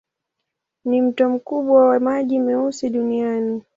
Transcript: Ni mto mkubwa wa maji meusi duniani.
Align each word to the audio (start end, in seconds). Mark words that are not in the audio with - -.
Ni 0.85 1.01
mto 1.01 1.29
mkubwa 1.29 1.87
wa 1.89 1.99
maji 1.99 2.39
meusi 2.39 2.89
duniani. 2.89 3.61